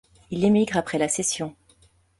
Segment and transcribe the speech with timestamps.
[0.31, 1.55] Il émigre après la session.